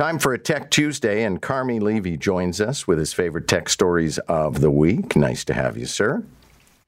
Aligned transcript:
Time 0.00 0.18
for 0.18 0.32
a 0.32 0.38
Tech 0.38 0.70
Tuesday, 0.70 1.24
and 1.24 1.42
Carmi 1.42 1.78
Levy 1.78 2.16
joins 2.16 2.58
us 2.58 2.86
with 2.88 2.98
his 2.98 3.12
favorite 3.12 3.46
tech 3.46 3.68
stories 3.68 4.16
of 4.20 4.62
the 4.62 4.70
week. 4.70 5.14
Nice 5.14 5.44
to 5.44 5.52
have 5.52 5.76
you, 5.76 5.84
sir. 5.84 6.24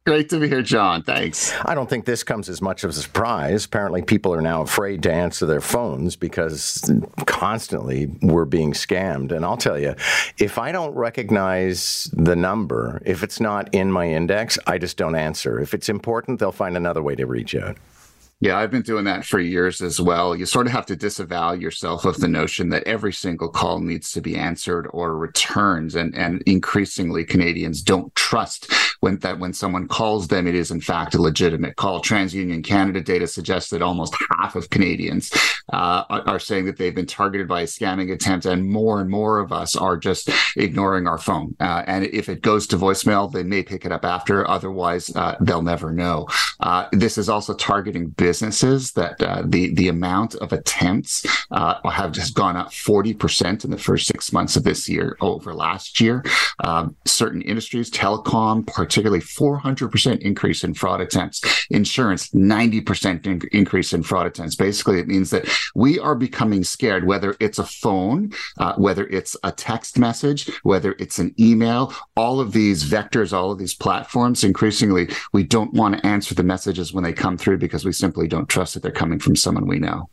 Great 0.06 0.30
to 0.30 0.40
be 0.40 0.48
here, 0.48 0.62
John. 0.62 1.02
Thanks. 1.02 1.52
I 1.66 1.74
don't 1.74 1.90
think 1.90 2.06
this 2.06 2.24
comes 2.24 2.48
as 2.48 2.62
much 2.62 2.84
of 2.84 2.88
a 2.88 2.92
surprise. 2.94 3.66
Apparently, 3.66 4.00
people 4.00 4.32
are 4.32 4.40
now 4.40 4.62
afraid 4.62 5.02
to 5.02 5.12
answer 5.12 5.44
their 5.44 5.60
phones 5.60 6.16
because 6.16 6.90
constantly 7.26 8.06
we're 8.22 8.46
being 8.46 8.72
scammed. 8.72 9.30
And 9.30 9.44
I'll 9.44 9.58
tell 9.58 9.78
you, 9.78 9.94
if 10.38 10.56
I 10.56 10.72
don't 10.72 10.94
recognize 10.94 12.10
the 12.14 12.34
number, 12.34 13.02
if 13.04 13.22
it's 13.22 13.40
not 13.40 13.74
in 13.74 13.92
my 13.92 14.08
index, 14.08 14.58
I 14.66 14.78
just 14.78 14.96
don't 14.96 15.16
answer. 15.16 15.60
If 15.60 15.74
it's 15.74 15.90
important, 15.90 16.40
they'll 16.40 16.50
find 16.50 16.78
another 16.78 17.02
way 17.02 17.14
to 17.16 17.26
reach 17.26 17.54
out. 17.54 17.76
Yeah, 18.42 18.58
I've 18.58 18.72
been 18.72 18.82
doing 18.82 19.04
that 19.04 19.24
for 19.24 19.38
years 19.38 19.80
as 19.80 20.00
well. 20.00 20.34
You 20.34 20.46
sort 20.46 20.66
of 20.66 20.72
have 20.72 20.86
to 20.86 20.96
disavow 20.96 21.52
yourself 21.52 22.04
of 22.04 22.16
the 22.16 22.26
notion 22.26 22.70
that 22.70 22.82
every 22.88 23.12
single 23.12 23.48
call 23.48 23.78
needs 23.78 24.10
to 24.14 24.20
be 24.20 24.34
answered 24.36 24.88
or 24.90 25.16
returned. 25.16 25.94
And, 25.94 26.12
and 26.16 26.42
increasingly, 26.42 27.24
Canadians 27.24 27.82
don't 27.82 28.12
trust 28.16 28.68
when 29.02 29.18
that 29.18 29.40
when 29.40 29.52
someone 29.52 29.88
calls 29.88 30.28
them, 30.28 30.46
it 30.46 30.54
is 30.54 30.70
in 30.70 30.80
fact 30.80 31.16
a 31.16 31.20
legitimate 31.20 31.74
call. 31.74 32.00
TransUnion 32.00 32.64
Canada 32.64 33.00
data 33.00 33.26
suggests 33.26 33.70
that 33.70 33.82
almost 33.82 34.14
half 34.30 34.54
of 34.54 34.70
Canadians 34.70 35.32
uh, 35.72 36.04
are, 36.08 36.38
saying 36.38 36.66
that 36.66 36.76
they've 36.76 36.94
been 36.94 37.06
targeted 37.06 37.48
by 37.48 37.62
a 37.62 37.66
scamming 37.66 38.12
attempt, 38.12 38.46
and 38.46 38.64
more 38.64 39.00
and 39.00 39.10
more 39.10 39.40
of 39.40 39.52
us 39.52 39.74
are 39.74 39.96
just 39.96 40.30
ignoring 40.56 41.08
our 41.08 41.18
phone. 41.18 41.56
Uh, 41.58 41.82
and 41.88 42.04
if 42.06 42.28
it 42.28 42.42
goes 42.42 42.66
to 42.68 42.76
voicemail, 42.76 43.30
they 43.30 43.42
may 43.42 43.62
pick 43.62 43.84
it 43.84 43.90
up 43.90 44.04
after. 44.04 44.48
Otherwise, 44.48 45.10
uh, 45.16 45.34
they'll 45.40 45.62
never 45.62 45.92
know. 45.92 46.28
Uh, 46.60 46.86
this 46.92 47.18
is 47.18 47.28
also 47.28 47.54
targeting 47.54 48.08
businesses 48.10 48.92
that 48.92 49.20
uh, 49.20 49.42
the 49.44 49.74
the 49.74 49.88
amount 49.88 50.36
of 50.36 50.52
attempts 50.52 51.26
uh, 51.50 51.74
have 51.90 52.12
just 52.12 52.34
gone 52.34 52.56
up 52.56 52.68
40% 52.68 53.64
in 53.64 53.70
the 53.70 53.78
first 53.78 54.06
six 54.06 54.32
months 54.32 54.54
of 54.54 54.62
this 54.62 54.88
year 54.88 55.16
over 55.20 55.52
last 55.54 56.00
year. 56.00 56.24
Um, 56.62 56.94
certain 57.04 57.42
industries, 57.42 57.90
telecom, 57.90 58.64
particularly 58.92 59.22
400% 59.22 60.20
increase 60.20 60.62
in 60.62 60.74
fraud 60.74 61.00
attempts. 61.00 61.66
Insurance, 61.70 62.30
90% 62.30 63.26
in- 63.26 63.40
increase 63.52 63.92
in 63.92 64.02
fraud 64.02 64.26
attempts. 64.26 64.54
Basically, 64.54 65.00
it 65.00 65.08
means 65.08 65.30
that 65.30 65.48
we 65.74 65.98
are 65.98 66.14
becoming 66.14 66.62
scared, 66.62 67.06
whether 67.06 67.34
it's 67.40 67.58
a 67.58 67.64
phone, 67.64 68.32
uh, 68.58 68.74
whether 68.76 69.06
it's 69.08 69.36
a 69.42 69.50
text 69.50 69.98
message, 69.98 70.50
whether 70.62 70.94
it's 70.98 71.18
an 71.18 71.34
email, 71.40 71.92
all 72.16 72.40
of 72.40 72.52
these 72.52 72.84
vectors, 72.84 73.32
all 73.32 73.50
of 73.50 73.58
these 73.58 73.74
platforms, 73.74 74.44
increasingly, 74.44 75.08
we 75.32 75.42
don't 75.42 75.72
want 75.74 75.96
to 75.96 76.06
answer 76.06 76.34
the 76.34 76.42
messages 76.42 76.92
when 76.92 77.02
they 77.02 77.12
come 77.12 77.36
through 77.36 77.58
because 77.58 77.84
we 77.84 77.92
simply 77.92 78.12
simply 78.12 78.28
don't 78.28 78.48
trust 78.48 78.74
that 78.74 78.82
they're 78.82 78.92
coming 78.92 79.18
from 79.18 79.34
someone 79.34 79.66
we 79.66 79.78
know. 79.78 80.08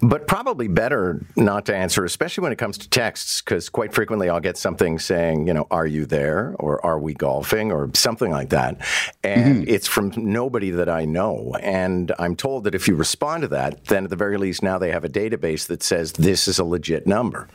But 0.00 0.26
probably 0.26 0.68
better 0.68 1.24
not 1.36 1.66
to 1.66 1.76
answer, 1.76 2.04
especially 2.04 2.42
when 2.42 2.52
it 2.52 2.56
comes 2.56 2.78
to 2.78 2.88
texts, 2.88 3.40
because 3.40 3.68
quite 3.68 3.94
frequently 3.94 4.28
I'll 4.28 4.40
get 4.40 4.56
something 4.56 4.98
saying, 4.98 5.46
you 5.46 5.54
know, 5.54 5.66
are 5.70 5.86
you 5.86 6.06
there? 6.06 6.54
Or 6.58 6.84
are 6.84 6.98
we 6.98 7.14
golfing? 7.14 7.72
Or 7.72 7.90
something 7.94 8.30
like 8.30 8.50
that. 8.50 8.78
And 9.22 9.62
mm-hmm. 9.62 9.70
it's 9.74 9.86
from 9.86 10.12
nobody 10.16 10.70
that 10.70 10.88
I 10.88 11.04
know. 11.04 11.56
And 11.60 12.12
I'm 12.18 12.36
told 12.36 12.64
that 12.64 12.74
if 12.74 12.88
you 12.88 12.94
respond 12.94 13.42
to 13.42 13.48
that, 13.48 13.86
then 13.86 14.04
at 14.04 14.10
the 14.10 14.16
very 14.16 14.36
least 14.36 14.62
now 14.62 14.78
they 14.78 14.90
have 14.90 15.04
a 15.04 15.08
database 15.08 15.66
that 15.66 15.82
says 15.82 16.12
this 16.12 16.48
is 16.48 16.58
a 16.58 16.64
legit 16.64 17.06
number. 17.06 17.48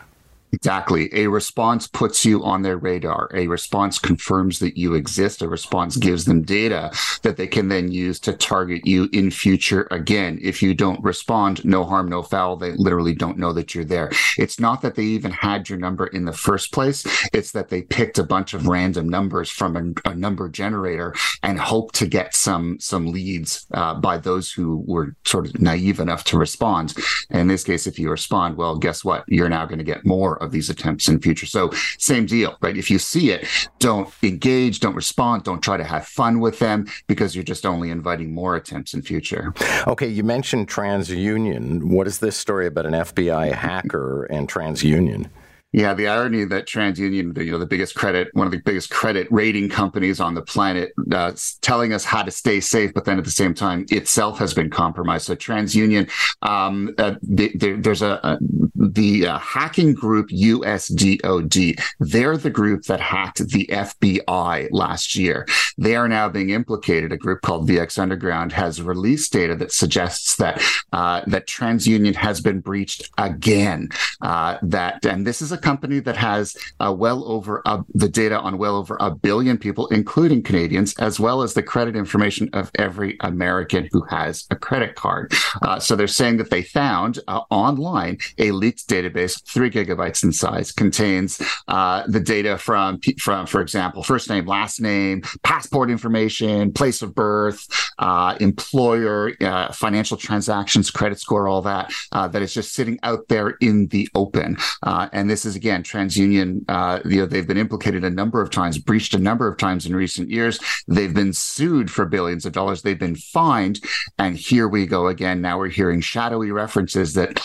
Exactly. 0.53 1.09
A 1.13 1.27
response 1.27 1.87
puts 1.87 2.25
you 2.25 2.43
on 2.43 2.61
their 2.61 2.77
radar. 2.77 3.29
A 3.33 3.47
response 3.47 3.97
confirms 3.97 4.59
that 4.59 4.77
you 4.77 4.95
exist. 4.95 5.41
A 5.41 5.47
response 5.47 5.95
gives 5.95 6.25
them 6.25 6.41
data 6.41 6.91
that 7.21 7.37
they 7.37 7.47
can 7.47 7.69
then 7.69 7.91
use 7.91 8.19
to 8.21 8.33
target 8.33 8.85
you 8.85 9.07
in 9.13 9.31
future 9.31 9.87
again. 9.91 10.39
If 10.41 10.61
you 10.61 10.73
don't 10.73 11.01
respond, 11.03 11.63
no 11.63 11.85
harm, 11.85 12.09
no 12.09 12.21
foul. 12.21 12.57
They 12.57 12.73
literally 12.73 13.15
don't 13.15 13.37
know 13.37 13.53
that 13.53 13.73
you're 13.73 13.85
there. 13.85 14.11
It's 14.37 14.59
not 14.59 14.81
that 14.81 14.95
they 14.95 15.03
even 15.03 15.31
had 15.31 15.69
your 15.69 15.79
number 15.79 16.07
in 16.07 16.25
the 16.25 16.33
first 16.33 16.73
place. 16.73 17.05
It's 17.31 17.51
that 17.51 17.69
they 17.69 17.83
picked 17.83 18.19
a 18.19 18.23
bunch 18.23 18.53
of 18.53 18.67
random 18.67 19.07
numbers 19.07 19.49
from 19.49 19.95
a, 20.05 20.09
a 20.09 20.15
number 20.15 20.49
generator 20.49 21.15
and 21.43 21.59
hope 21.59 21.93
to 21.93 22.05
get 22.05 22.35
some, 22.35 22.77
some 22.79 23.07
leads 23.07 23.65
uh, 23.73 23.93
by 23.93 24.17
those 24.17 24.51
who 24.51 24.83
were 24.85 25.15
sort 25.25 25.45
of 25.45 25.61
naive 25.61 25.99
enough 25.99 26.25
to 26.25 26.37
respond. 26.37 26.93
And 27.29 27.41
in 27.41 27.47
this 27.47 27.63
case, 27.63 27.87
if 27.87 27.97
you 27.97 28.09
respond, 28.09 28.57
well, 28.57 28.77
guess 28.77 29.05
what? 29.05 29.23
You're 29.27 29.49
now 29.49 29.65
going 29.65 29.79
to 29.79 29.83
get 29.85 30.05
more 30.05 30.40
of 30.41 30.51
these 30.51 30.69
attempts 30.69 31.07
in 31.07 31.15
the 31.15 31.21
future. 31.21 31.45
So 31.45 31.71
same 31.97 32.25
deal, 32.25 32.57
right? 32.61 32.75
If 32.75 32.89
you 32.89 32.99
see 32.99 33.31
it, 33.31 33.47
don't 33.79 34.11
engage, 34.23 34.79
don't 34.79 34.95
respond, 34.95 35.43
don't 35.43 35.61
try 35.61 35.77
to 35.77 35.83
have 35.83 36.07
fun 36.07 36.39
with 36.39 36.59
them 36.59 36.87
because 37.07 37.35
you're 37.35 37.43
just 37.43 37.65
only 37.65 37.89
inviting 37.89 38.33
more 38.33 38.55
attempts 38.55 38.93
in 38.93 39.01
future. 39.01 39.53
Okay, 39.87 40.07
you 40.07 40.23
mentioned 40.23 40.67
TransUnion. 40.67 41.83
What 41.83 42.07
is 42.07 42.19
this 42.19 42.37
story 42.37 42.67
about 42.67 42.85
an 42.85 42.93
FBI 42.93 43.53
hacker 43.53 44.25
and 44.25 44.49
TransUnion? 44.49 45.29
Yeah, 45.73 45.93
the 45.93 46.09
irony 46.09 46.43
that 46.45 46.67
TransUnion, 46.67 47.33
the, 47.33 47.45
you 47.45 47.51
know, 47.51 47.57
the 47.57 47.65
biggest 47.65 47.95
credit, 47.95 48.27
one 48.33 48.45
of 48.45 48.51
the 48.51 48.59
biggest 48.59 48.89
credit 48.89 49.27
rating 49.31 49.69
companies 49.69 50.19
on 50.19 50.33
the 50.33 50.41
planet, 50.41 50.91
uh, 51.13 51.31
telling 51.61 51.93
us 51.93 52.03
how 52.03 52.23
to 52.23 52.31
stay 52.31 52.59
safe, 52.59 52.93
but 52.93 53.05
then 53.05 53.17
at 53.17 53.23
the 53.23 53.31
same 53.31 53.53
time 53.53 53.85
itself 53.89 54.37
has 54.37 54.53
been 54.53 54.69
compromised. 54.69 55.27
So 55.27 55.35
TransUnion, 55.35 56.09
um, 56.41 56.93
uh, 56.97 57.15
the, 57.21 57.55
the, 57.55 57.73
there's 57.73 58.01
a, 58.01 58.19
a 58.21 58.37
the 58.81 59.27
uh, 59.27 59.37
hacking 59.37 59.93
group 59.93 60.29
USDOD. 60.29 61.79
They're 61.99 62.37
the 62.37 62.49
group 62.49 62.83
that 62.83 62.99
hacked 62.99 63.47
the 63.49 63.67
FBI 63.67 64.69
last 64.71 65.15
year. 65.15 65.47
They 65.77 65.95
are 65.95 66.07
now 66.07 66.29
being 66.29 66.49
implicated. 66.49 67.11
A 67.11 67.17
group 67.17 67.41
called 67.41 67.69
VX 67.69 67.99
Underground 67.99 68.51
has 68.51 68.81
released 68.81 69.33
data 69.33 69.55
that 69.55 69.71
suggests 69.71 70.35
that 70.37 70.61
uh, 70.91 71.21
that 71.27 71.47
TransUnion 71.47 72.15
has 72.15 72.41
been 72.41 72.59
breached 72.59 73.09
again. 73.17 73.89
Uh, 74.21 74.57
that 74.63 75.05
and 75.05 75.25
this 75.25 75.41
is 75.41 75.51
a 75.51 75.57
company 75.61 75.99
that 75.99 76.17
has 76.17 76.55
uh, 76.79 76.93
well 76.97 77.23
over 77.25 77.61
a, 77.65 77.83
the 77.93 78.09
data 78.09 78.39
on 78.39 78.57
well 78.57 78.75
over 78.75 78.97
a 78.99 79.11
billion 79.11 79.57
people, 79.57 79.87
including 79.87 80.43
Canadians, 80.43 80.93
as 80.99 81.19
well 81.19 81.41
as 81.41 81.53
the 81.53 81.63
credit 81.63 81.95
information 81.95 82.49
of 82.53 82.71
every 82.75 83.17
American 83.21 83.87
who 83.91 84.01
has 84.03 84.45
a 84.49 84.55
credit 84.55 84.95
card. 84.95 85.33
Uh, 85.61 85.79
so 85.79 85.95
they're 85.95 86.07
saying 86.07 86.37
that 86.37 86.49
they 86.49 86.61
found 86.61 87.19
uh, 87.27 87.41
online 87.49 88.17
a 88.37 88.51
leaked 88.51 88.87
database, 88.87 89.41
three 89.45 89.69
gigabytes 89.69 90.23
in 90.23 90.31
size, 90.31 90.71
contains 90.71 91.41
uh, 91.67 92.03
the 92.07 92.19
data 92.19 92.57
from 92.57 92.99
from, 93.19 93.45
for 93.45 93.61
example, 93.61 94.03
first 94.03 94.29
name, 94.29 94.45
last 94.45 94.81
name, 94.81 95.21
passport 95.43 95.89
information, 95.89 96.71
place 96.73 97.01
of 97.01 97.13
birth, 97.15 97.67
uh, 97.99 98.35
employer, 98.39 99.31
uh, 99.41 99.71
financial 99.71 100.17
transactions, 100.17 100.91
credit 100.91 101.19
score, 101.19 101.47
all 101.47 101.61
that. 101.61 101.91
that 102.11 102.41
is 102.41 102.53
just 102.53 102.73
sitting 102.73 102.99
out 103.03 103.27
there 103.29 103.49
in 103.61 103.87
the 103.87 104.07
open, 104.15 104.57
and 104.83 105.29
this 105.29 105.45
is 105.45 105.50
is 105.51 105.55
again 105.55 105.83
TransUnion. 105.83 106.63
Uh, 106.67 106.99
you 107.05 107.17
know, 107.17 107.25
they've 107.25 107.47
been 107.47 107.57
implicated 107.57 108.03
a 108.03 108.09
number 108.09 108.41
of 108.41 108.49
times, 108.49 108.77
breached 108.77 109.13
a 109.13 109.19
number 109.19 109.47
of 109.47 109.57
times 109.57 109.85
in 109.85 109.95
recent 109.95 110.29
years. 110.29 110.59
They've 110.87 111.13
been 111.13 111.33
sued 111.33 111.91
for 111.91 112.05
billions 112.05 112.45
of 112.45 112.53
dollars. 112.53 112.81
They've 112.81 112.97
been 112.97 113.15
fined, 113.15 113.79
and 114.17 114.35
here 114.35 114.67
we 114.67 114.85
go 114.85 115.07
again. 115.07 115.41
Now 115.41 115.59
we're 115.59 115.69
hearing 115.69 116.01
shadowy 116.01 116.51
references 116.51 117.13
that 117.13 117.41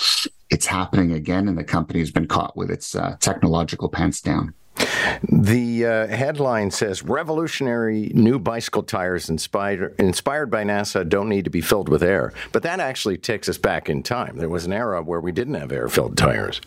it's 0.51 0.67
happening 0.67 1.13
again, 1.13 1.49
and 1.49 1.59
the 1.59 1.65
company's 1.65 2.11
been 2.11 2.29
caught 2.29 2.57
with 2.57 2.71
its 2.71 2.95
uh, 2.95 3.17
technological 3.21 3.89
pants 3.89 4.21
down. 4.21 4.55
The 5.23 5.87
uh, 5.87 6.07
headline 6.09 6.71
says 6.71 7.03
revolutionary 7.03 8.11
new 8.15 8.39
bicycle 8.39 8.83
tires 8.83 9.31
inspired, 9.31 9.95
inspired 9.99 10.51
by 10.51 10.65
NASA 10.65 11.09
don't 11.09 11.31
need 11.31 11.45
to 11.45 11.51
be 11.51 11.63
filled 11.63 11.89
with 11.89 12.03
air. 12.03 12.33
But 12.53 12.63
that 12.65 12.79
actually 12.79 13.17
takes 13.17 13.49
us 13.49 13.57
back 13.57 13.89
in 13.89 14.03
time. 14.03 14.37
There 14.37 14.51
was 14.51 14.67
an 14.67 14.73
era 14.73 15.03
where 15.03 15.21
we 15.21 15.33
didn't 15.33 15.55
have 15.55 15.73
air 15.73 15.89
filled 15.89 16.19
tires. 16.19 16.61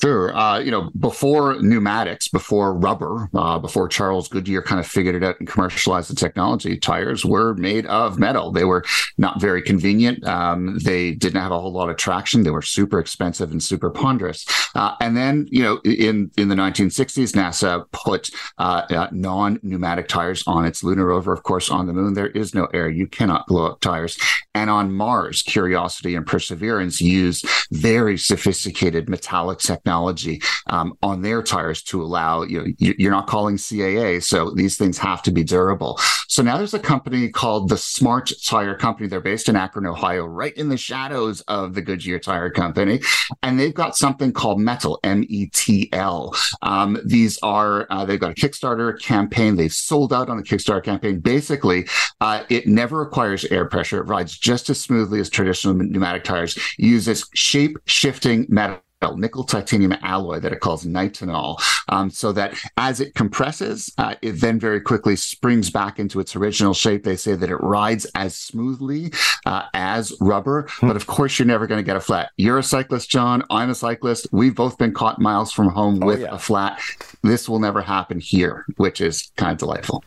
Sure. 0.00 0.34
Uh, 0.36 0.58
you 0.58 0.70
know, 0.70 0.90
before 0.98 1.60
pneumatics, 1.60 2.28
before 2.28 2.74
rubber, 2.74 3.28
uh, 3.34 3.58
before 3.58 3.88
Charles 3.88 4.28
Goodyear 4.28 4.62
kind 4.62 4.80
of 4.80 4.86
figured 4.86 5.14
it 5.14 5.24
out 5.24 5.38
and 5.38 5.48
commercialized 5.48 6.10
the 6.10 6.14
technology, 6.14 6.78
tires 6.78 7.24
were 7.24 7.54
made 7.54 7.86
of 7.86 8.18
metal. 8.18 8.52
They 8.52 8.64
were 8.64 8.84
not 9.18 9.40
very 9.40 9.60
convenient. 9.60 10.24
Um, 10.26 10.78
they 10.78 11.12
didn't 11.12 11.40
have 11.40 11.52
a 11.52 11.60
whole 11.60 11.72
lot 11.72 11.90
of 11.90 11.96
traction. 11.96 12.42
They 12.42 12.50
were 12.50 12.62
super 12.62 12.98
expensive 12.98 13.50
and 13.50 13.62
super 13.62 13.90
ponderous. 13.90 14.46
Uh, 14.74 14.94
and 15.00 15.16
then, 15.16 15.46
you 15.50 15.62
know, 15.62 15.80
in 15.84 16.30
in 16.36 16.48
the 16.48 16.54
1960s, 16.54 17.32
NASA 17.32 17.84
put 17.92 18.30
uh, 18.58 18.82
uh, 18.90 19.08
non-pneumatic 19.12 20.08
tires 20.08 20.44
on 20.46 20.64
its 20.64 20.82
lunar 20.82 21.06
rover. 21.06 21.32
Of 21.32 21.42
course, 21.42 21.70
on 21.70 21.86
the 21.86 21.92
moon 21.92 22.14
there 22.14 22.28
is 22.28 22.54
no 22.54 22.66
air. 22.72 22.88
You 22.88 23.06
cannot 23.06 23.46
blow 23.46 23.66
up 23.66 23.80
tires. 23.80 24.18
And 24.54 24.70
on 24.70 24.92
Mars, 24.92 25.42
Curiosity 25.42 26.14
and 26.14 26.26
Perseverance 26.26 27.00
use 27.00 27.42
very 27.70 28.18
sophisticated 28.18 29.08
metallic 29.08 29.58
technology 29.58 29.81
um, 29.86 30.94
on 31.02 31.22
their 31.22 31.42
tires 31.42 31.82
to 31.84 32.02
allow 32.02 32.42
you 32.42 32.58
know 32.58 32.72
you're 32.78 33.10
not 33.10 33.26
calling 33.26 33.56
CAA, 33.56 34.22
so 34.22 34.50
these 34.54 34.76
things 34.76 34.98
have 34.98 35.22
to 35.22 35.30
be 35.30 35.44
durable. 35.44 35.98
So 36.28 36.42
now 36.42 36.56
there's 36.56 36.74
a 36.74 36.78
company 36.78 37.28
called 37.28 37.68
the 37.68 37.76
Smart 37.76 38.32
Tire 38.46 38.74
Company. 38.74 39.08
They're 39.08 39.20
based 39.20 39.48
in 39.48 39.56
Akron, 39.56 39.86
Ohio, 39.86 40.24
right 40.24 40.56
in 40.56 40.68
the 40.68 40.76
shadows 40.76 41.40
of 41.42 41.74
the 41.74 41.82
Goodyear 41.82 42.18
Tire 42.18 42.50
Company, 42.50 43.00
and 43.42 43.58
they've 43.58 43.74
got 43.74 43.96
something 43.96 44.32
called 44.32 44.60
Metal 44.60 44.98
M 45.04 45.24
E 45.28 45.46
T 45.46 45.88
L. 45.92 46.34
Um, 46.62 46.98
these 47.04 47.38
are 47.42 47.86
uh, 47.90 48.04
they've 48.04 48.20
got 48.20 48.30
a 48.30 48.34
Kickstarter 48.34 49.00
campaign. 49.00 49.56
They've 49.56 49.72
sold 49.72 50.12
out 50.12 50.28
on 50.28 50.36
the 50.36 50.42
Kickstarter 50.42 50.84
campaign. 50.84 51.20
Basically, 51.20 51.86
uh, 52.20 52.44
it 52.48 52.66
never 52.66 52.98
requires 52.98 53.44
air 53.46 53.66
pressure. 53.66 53.98
It 53.98 54.06
rides 54.06 54.38
just 54.38 54.70
as 54.70 54.80
smoothly 54.80 55.20
as 55.20 55.28
traditional 55.28 55.74
pneumatic 55.74 56.24
tires. 56.24 56.58
Uses 56.78 57.28
shape 57.34 57.76
shifting 57.86 58.46
metal 58.48 58.80
nickel 59.10 59.44
titanium 59.44 59.92
alloy 60.02 60.40
that 60.40 60.52
it 60.52 60.60
calls 60.60 60.84
nitinol, 60.84 61.60
um, 61.88 62.10
so 62.10 62.32
that 62.32 62.58
as 62.76 63.00
it 63.00 63.14
compresses, 63.14 63.92
uh, 63.98 64.14
it 64.22 64.32
then 64.32 64.58
very 64.58 64.80
quickly 64.80 65.16
springs 65.16 65.70
back 65.70 65.98
into 65.98 66.20
its 66.20 66.36
original 66.36 66.74
shape. 66.74 67.04
They 67.04 67.16
say 67.16 67.34
that 67.34 67.50
it 67.50 67.56
rides 67.56 68.06
as 68.14 68.36
smoothly 68.36 69.12
uh, 69.46 69.66
as 69.74 70.12
rubber, 70.20 70.66
hmm. 70.68 70.88
but 70.88 70.96
of 70.96 71.06
course, 71.06 71.38
you're 71.38 71.46
never 71.46 71.66
going 71.66 71.80
to 71.80 71.86
get 71.86 71.96
a 71.96 72.00
flat. 72.00 72.30
You're 72.36 72.58
a 72.58 72.62
cyclist, 72.62 73.10
John. 73.10 73.42
I'm 73.50 73.70
a 73.70 73.74
cyclist. 73.74 74.26
We've 74.32 74.54
both 74.54 74.78
been 74.78 74.94
caught 74.94 75.20
miles 75.20 75.52
from 75.52 75.68
home 75.68 76.00
oh, 76.02 76.06
with 76.06 76.20
yeah. 76.20 76.34
a 76.34 76.38
flat. 76.38 76.80
This 77.22 77.48
will 77.48 77.60
never 77.60 77.82
happen 77.82 78.18
here, 78.18 78.64
which 78.76 79.00
is 79.00 79.30
kind 79.36 79.52
of 79.52 79.58
delightful. 79.58 80.02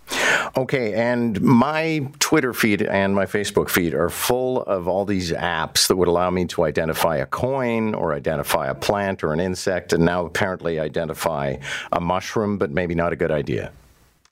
Okay, 0.57 0.93
and 0.93 1.39
my 1.41 2.09
Twitter 2.19 2.53
feed 2.53 2.81
and 2.81 3.15
my 3.15 3.25
Facebook 3.25 3.69
feed 3.69 3.93
are 3.93 4.09
full 4.09 4.63
of 4.63 4.87
all 4.87 5.05
these 5.05 5.31
apps 5.31 5.87
that 5.87 5.95
would 5.95 6.09
allow 6.09 6.29
me 6.29 6.45
to 6.45 6.63
identify 6.63 7.17
a 7.17 7.25
coin 7.25 7.95
or 7.95 8.13
identify 8.13 8.67
a 8.67 8.75
plant 8.75 9.23
or 9.23 9.31
an 9.31 9.39
insect, 9.39 9.93
and 9.93 10.03
now 10.03 10.25
apparently 10.25 10.79
identify 10.79 11.55
a 11.93 12.01
mushroom, 12.01 12.57
but 12.57 12.71
maybe 12.71 12.95
not 12.95 13.13
a 13.13 13.15
good 13.15 13.31
idea. 13.31 13.71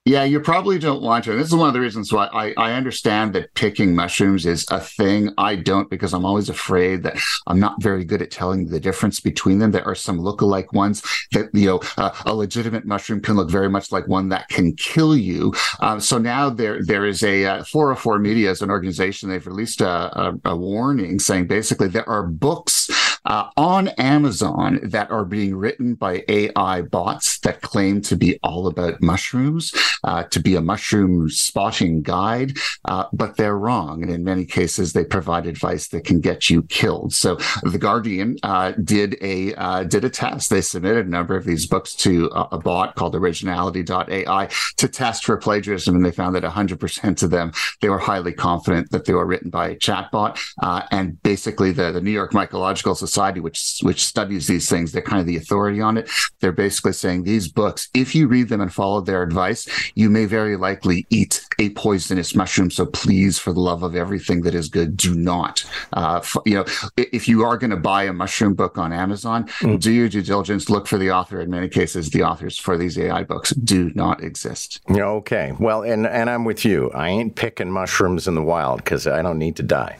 Yeah, 0.05 0.25
you 0.25 0.41
probably 0.41 0.79
don't 0.79 1.01
want 1.01 1.23
to. 1.23 1.31
This 1.33 1.47
is 1.47 1.55
one 1.55 1.69
of 1.69 1.73
the 1.73 1.79
reasons 1.79 2.11
why 2.11 2.25
I, 2.33 2.53
I 2.57 2.73
understand 2.73 3.31
that 3.35 3.53
picking 3.53 3.95
mushrooms 3.95 4.45
is 4.45 4.65
a 4.69 4.81
thing. 4.81 5.29
I 5.37 5.55
don't 5.55 5.89
because 5.89 6.13
I'm 6.13 6.25
always 6.25 6.49
afraid 6.49 7.03
that 7.03 7.17
I'm 7.47 7.57
not 7.57 7.81
very 7.81 8.03
good 8.03 8.21
at 8.21 8.29
telling 8.29 8.67
the 8.67 8.81
difference 8.81 9.21
between 9.21 9.59
them. 9.59 9.71
There 9.71 9.87
are 9.87 9.95
some 9.95 10.19
look-alike 10.19 10.73
ones 10.73 11.03
that, 11.31 11.51
you 11.53 11.67
know, 11.67 11.81
uh, 11.95 12.11
a 12.25 12.33
legitimate 12.33 12.85
mushroom 12.85 13.21
can 13.21 13.37
look 13.37 13.49
very 13.49 13.69
much 13.69 13.93
like 13.93 14.05
one 14.09 14.27
that 14.27 14.49
can 14.49 14.75
kill 14.75 15.15
you. 15.15 15.53
Um, 15.79 16.01
so 16.01 16.17
now 16.17 16.49
there 16.49 16.83
there 16.83 17.05
is 17.05 17.23
a 17.23 17.45
uh, 17.45 17.63
404 17.63 18.19
Media 18.19 18.51
as 18.51 18.61
an 18.61 18.69
organization. 18.69 19.29
They've 19.29 19.47
released 19.47 19.79
a, 19.79 19.87
a, 19.87 20.33
a 20.43 20.55
warning 20.57 21.17
saying 21.17 21.47
basically 21.47 21.87
there 21.87 22.09
are 22.09 22.27
books 22.27 22.82
uh, 23.25 23.49
on 23.55 23.89
Amazon 23.89 24.79
that 24.83 25.09
are 25.11 25.25
being 25.25 25.55
written 25.55 25.95
by 25.95 26.23
AI 26.27 26.81
bots 26.81 27.39
that 27.39 27.61
claim 27.61 28.01
to 28.01 28.15
be 28.15 28.39
all 28.43 28.67
about 28.67 29.01
mushrooms, 29.01 29.73
uh, 30.03 30.23
to 30.23 30.39
be 30.39 30.55
a 30.55 30.61
mushroom 30.61 31.29
spotting 31.29 32.01
guide, 32.01 32.57
uh, 32.85 33.05
but 33.13 33.37
they're 33.37 33.57
wrong. 33.57 34.01
And 34.01 34.11
in 34.11 34.23
many 34.23 34.45
cases, 34.45 34.93
they 34.93 35.05
provide 35.05 35.45
advice 35.45 35.87
that 35.89 36.03
can 36.03 36.19
get 36.19 36.49
you 36.49 36.63
killed. 36.63 37.13
So 37.13 37.37
the 37.63 37.77
Guardian 37.77 38.37
uh, 38.43 38.71
did 38.83 39.17
a 39.21 39.53
uh, 39.55 39.83
did 39.83 40.03
a 40.03 40.09
test. 40.09 40.49
They 40.49 40.61
submitted 40.61 41.05
a 41.05 41.09
number 41.09 41.35
of 41.35 41.45
these 41.45 41.65
books 41.65 41.95
to 41.95 42.29
a, 42.33 42.47
a 42.53 42.57
bot 42.57 42.95
called 42.95 43.15
Originality.ai 43.15 44.49
to 44.77 44.87
test 44.87 45.25
for 45.25 45.37
plagiarism, 45.37 45.95
and 45.95 46.05
they 46.05 46.11
found 46.11 46.35
that 46.35 46.43
100% 46.43 47.23
of 47.23 47.29
them 47.29 47.51
they 47.81 47.89
were 47.89 47.99
highly 47.99 48.33
confident 48.33 48.91
that 48.91 49.05
they 49.05 49.13
were 49.13 49.25
written 49.25 49.49
by 49.49 49.69
a 49.69 49.75
chatbot. 49.75 50.39
Uh, 50.61 50.83
and 50.91 51.21
basically, 51.23 51.71
the, 51.71 51.91
the 51.91 52.01
New 52.01 52.11
York 52.11 52.31
Mycological 52.31 52.95
Society 52.95 53.12
Society, 53.13 53.39
which 53.39 53.79
which 53.83 54.03
studies 54.03 54.47
these 54.47 54.67
things, 54.67 54.91
they're 54.91 55.01
kind 55.03 55.19
of 55.19 55.27
the 55.27 55.37
authority 55.37 55.79
on 55.79 55.97
it. 55.97 56.09
They're 56.39 56.51
basically 56.51 56.93
saying 56.93 57.23
these 57.23 57.47
books, 57.47 57.89
if 57.93 58.15
you 58.15 58.27
read 58.27 58.49
them 58.49 58.59
and 58.59 58.73
follow 58.73 59.01
their 59.01 59.21
advice, 59.21 59.67
you 59.93 60.09
may 60.09 60.25
very 60.25 60.57
likely 60.57 61.05
eat 61.11 61.45
a 61.59 61.69
poisonous 61.71 62.33
mushroom. 62.35 62.71
So 62.71 62.87
please, 62.87 63.37
for 63.37 63.53
the 63.53 63.59
love 63.59 63.83
of 63.83 63.95
everything 63.95 64.41
that 64.41 64.55
is 64.55 64.67
good, 64.67 64.97
do 64.97 65.13
not. 65.13 65.63
Uh, 65.93 66.21
f- 66.23 66.37
you 66.43 66.55
know, 66.55 66.65
if 66.97 67.27
you 67.27 67.43
are 67.43 67.55
going 67.55 67.69
to 67.69 67.77
buy 67.77 68.05
a 68.05 68.13
mushroom 68.13 68.55
book 68.55 68.79
on 68.79 68.91
Amazon, 68.91 69.47
mm. 69.59 69.79
do 69.79 69.91
your 69.91 70.09
due 70.09 70.23
diligence. 70.23 70.67
Look 70.67 70.87
for 70.87 70.97
the 70.97 71.11
author. 71.11 71.39
In 71.39 71.51
many 71.51 71.69
cases, 71.69 72.09
the 72.09 72.23
authors 72.23 72.57
for 72.57 72.77
these 72.77 72.97
AI 72.97 73.23
books 73.23 73.51
do 73.51 73.91
not 73.93 74.23
exist. 74.23 74.81
Okay. 74.89 75.53
Well, 75.59 75.83
and 75.83 76.07
and 76.07 76.31
I'm 76.31 76.45
with 76.45 76.65
you. 76.65 76.89
I 76.91 77.09
ain't 77.09 77.35
picking 77.35 77.69
mushrooms 77.69 78.27
in 78.27 78.33
the 78.33 78.41
wild 78.41 78.83
because 78.83 79.05
I 79.05 79.21
don't 79.21 79.37
need 79.37 79.55
to 79.57 79.63
die. 79.63 79.97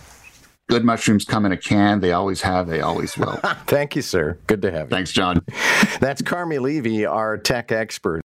Good 0.70 0.86
mushrooms 0.86 1.26
come 1.26 1.46
in 1.46 1.52
a 1.52 1.58
can. 1.58 2.00
They 2.00 2.14
always 2.14 2.42
have, 2.42 2.68
they 2.68 2.82
always 2.82 3.18
will. 3.18 3.36
Thank 3.68 3.96
you, 3.96 4.02
sir. 4.02 4.40
Good 4.48 4.62
to 4.62 4.72
have 4.72 4.88
you. 4.88 4.96
Thanks, 4.96 5.12
John. 5.12 5.42
That's 6.00 6.22
Carmi 6.22 6.60
Levy, 6.60 7.06
our 7.06 7.38
tech 7.38 7.72
expert. 7.72 8.22